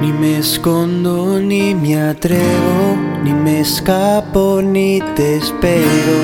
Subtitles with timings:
[0.00, 6.16] Ni me escondo, ni me atrevo, ni me escapo, ni te espero.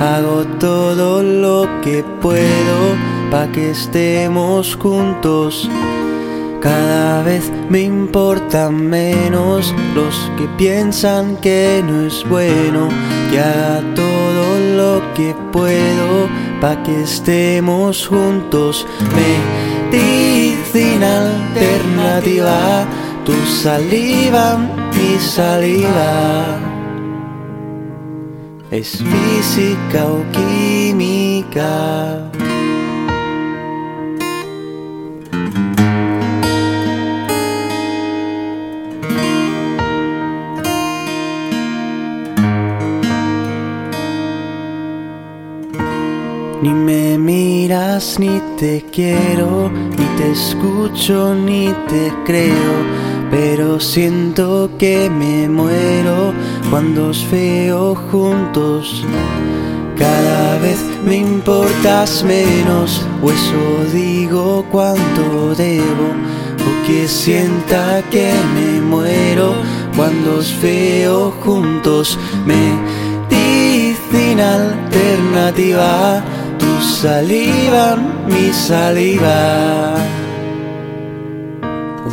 [0.00, 2.96] Hago todo lo que puedo
[3.30, 5.70] pa' que estemos juntos.
[6.60, 12.88] Cada vez me importan menos los que piensan que no es bueno.
[13.30, 14.44] Que haga todo
[14.76, 16.28] lo que puedo
[16.60, 18.86] pa' que estemos juntos.
[19.90, 22.86] Medicina alternativa,
[23.24, 24.58] tu saliva,
[24.94, 26.58] mi saliva.
[28.70, 31.72] Es física o química.
[46.62, 52.74] Ni me miras, ni te quiero, ni te escucho, ni te creo,
[53.32, 56.34] pero siento que me muero
[56.68, 59.02] cuando os veo juntos.
[59.96, 66.12] Cada vez me importas menos, o eso digo cuánto debo,
[66.60, 69.54] o que sienta que me muero
[69.96, 72.18] cuando os veo juntos.
[72.44, 76.22] Medicina alternativa
[76.58, 77.96] tu saliva,
[78.28, 80.11] mi saliva.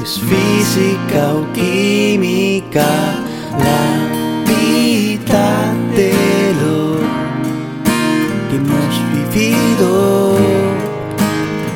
[0.01, 2.87] Es física o química,
[3.57, 3.83] la
[4.47, 5.47] vida
[5.95, 6.13] de
[6.61, 6.79] lo
[8.49, 10.37] que hemos vivido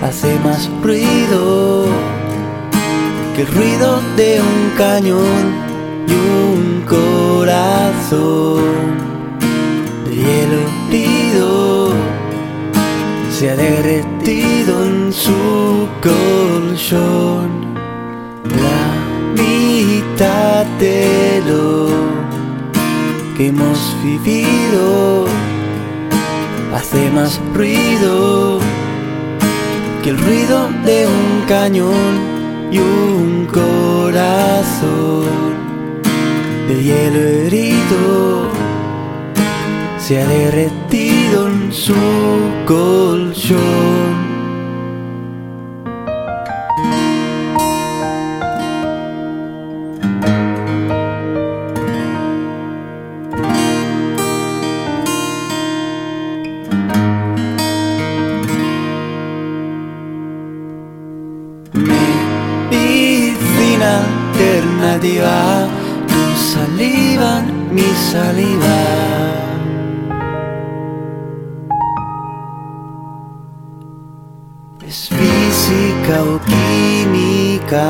[0.01, 1.87] hace más ruido
[3.35, 5.45] que el ruido de un cañón
[6.07, 8.63] y un corazón
[10.05, 10.59] de hielo
[10.89, 11.93] herido
[13.31, 17.42] se ha derretido en su colchón.
[20.13, 21.87] La mitad de lo
[23.35, 25.25] que hemos vivido
[26.71, 28.59] hace más ruido
[30.03, 32.21] que el ruido de un cañón
[32.71, 35.25] y un corazón
[36.67, 38.51] de hielo herido
[39.97, 41.95] se ha derretido en su
[42.67, 44.02] colchón.
[65.03, 65.67] Alternativa,
[66.07, 67.41] tu saliva,
[67.71, 67.81] mi
[68.11, 68.77] saliva.
[74.85, 77.83] es física o química.